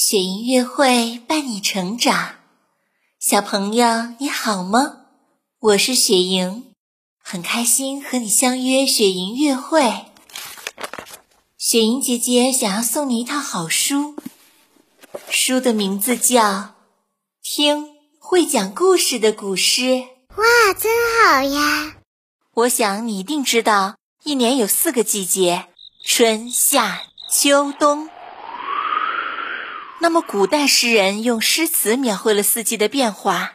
[0.00, 2.36] 雪莹音乐会伴你成长，
[3.18, 4.98] 小朋友你好吗？
[5.58, 6.66] 我是雪莹，
[7.20, 10.04] 很开心和你相约雪莹音乐会。
[11.56, 14.14] 雪莹姐姐想要送你一套好书，
[15.30, 16.44] 书的名字叫
[17.42, 17.88] 《听
[18.20, 19.82] 会讲故事的古诗》。
[20.36, 20.92] 哇，真
[21.26, 21.96] 好呀！
[22.54, 25.66] 我想你一定知道，一年有四个季节：
[26.04, 28.08] 春夏秋冬。
[30.00, 33.54] 那么，古代诗人用诗词描绘了四季的变化。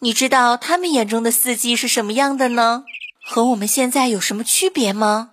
[0.00, 2.84] 你知道他们眼中的四季是什么样的呢？
[3.24, 5.30] 和我们现在有什么区别吗？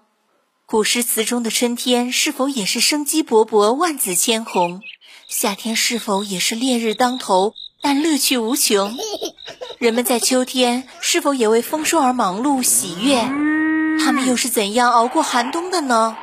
[0.66, 4.82] 古诗词中的春天是否也是生机勃勃、万紫千红？
[5.28, 8.96] 夏天是否也是烈日当头，但乐趣无穷？
[9.80, 13.18] 人们在秋天是否也为丰收而忙碌、喜悦？
[14.00, 16.16] 他们又是怎样熬过寒冬的呢？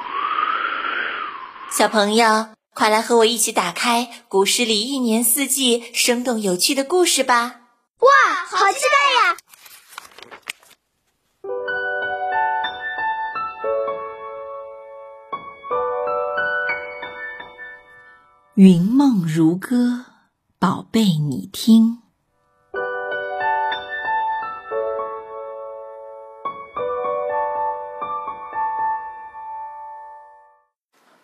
[1.70, 2.57] 小朋友。
[2.78, 7.62] 快来和我一起打开古诗里一年四季生动有趣的故事吧！
[7.98, 8.08] 哇，
[8.48, 9.36] 好期待呀！
[18.54, 20.04] 云梦如歌，
[20.60, 22.02] 宝贝，你听。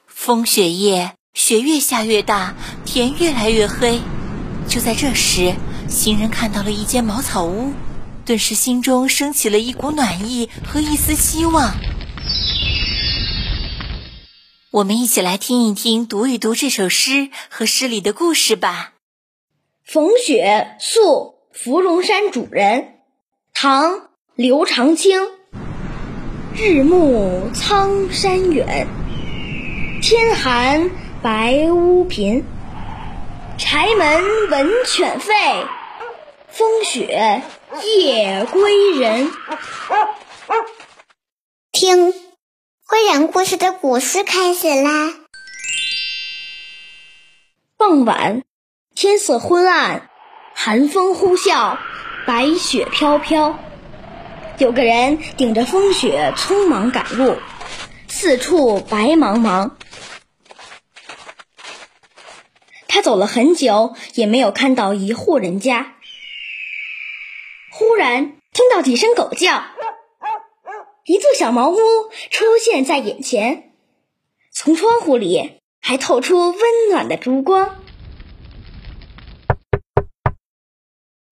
[0.08, 1.16] 风雪夜。
[1.34, 2.54] 雪越下越大，
[2.84, 4.00] 天越来越黑。
[4.68, 5.54] 就在这时，
[5.88, 7.72] 行人看到了一间茅草屋，
[8.24, 11.74] 顿时心中升起了一股暖意和一丝希望。
[14.70, 18.92] 我们一起来听一听、读一读这首诗和诗里的故事吧。
[19.92, 22.80] 《逢雪宿芙蓉山主人》
[23.52, 23.92] 唐·
[24.36, 25.18] 刘长卿。
[26.56, 28.86] 日暮苍山远，
[30.00, 31.03] 天寒。
[31.24, 32.44] 白屋贫，
[33.56, 35.66] 柴门闻犬吠，
[36.50, 37.40] 风雪
[37.82, 39.32] 夜归人。
[41.72, 45.14] 听，会讲故事的古诗开始啦。
[47.78, 48.42] 傍晚，
[48.94, 50.10] 天色昏暗，
[50.52, 51.78] 寒风呼啸，
[52.26, 53.58] 白雪飘飘。
[54.58, 57.38] 有个人顶着风雪匆忙赶路，
[58.08, 59.70] 四处白茫茫。
[62.94, 65.96] 他走了很久，也没有看到一户人家。
[67.72, 69.64] 忽然听到几声狗叫，
[71.04, 71.76] 一座小茅屋
[72.30, 73.72] 出现在眼前，
[74.52, 77.82] 从窗户里还透出温暖的烛光。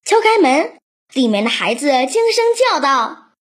[0.05, 0.81] 敲开门，
[1.13, 3.35] 里面的孩子惊声叫道：“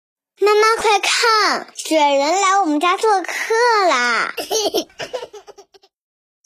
[0.41, 3.33] 妈妈，快看，雪人来我们家做客
[3.87, 4.35] 啦！”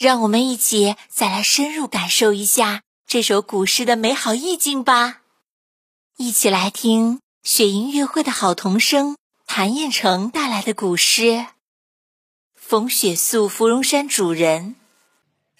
[0.04, 5.22] 让我们一起再来深入感受一下这首古诗的美好意境吧！
[6.18, 9.16] 一起来听雪莹乐会的好童声
[9.48, 11.22] 谭彦成带来的古诗
[12.54, 14.76] 《逢雪宿芙蓉山主人》。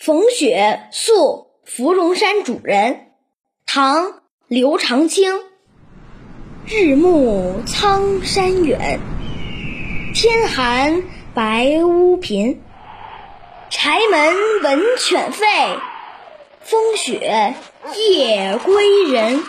[0.04, 3.14] 逢雪宿芙蓉山主人，
[3.66, 4.08] 唐·
[4.50, 5.32] 刘长卿。
[6.68, 9.00] 日暮苍山远，
[10.14, 11.02] 天寒
[11.34, 12.62] 白屋贫。
[13.76, 15.80] 柴门闻犬吠，
[16.62, 17.56] 风雪
[17.98, 19.44] 夜归人。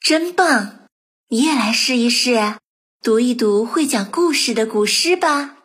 [0.00, 0.88] 真棒！
[1.28, 2.56] 你也来试一试，
[3.02, 5.58] 读一读会讲故事的古诗吧。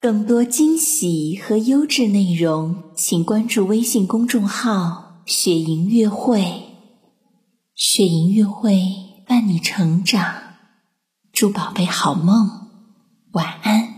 [0.00, 6.74] 更多惊喜和优质内容，请关注微信公众号“雪莹乐会”。
[7.76, 8.82] 雪莹乐会
[9.28, 10.42] 伴你成长，
[11.32, 12.68] 祝宝贝好梦，
[13.30, 13.91] 晚安。